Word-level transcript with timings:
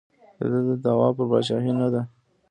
د 0.51 0.53
ده 0.65 0.75
دعوا 0.85 1.09
پر 1.17 1.25
پاچاهۍ 1.31 1.71
نه 1.81 1.87
ده. 1.93 2.01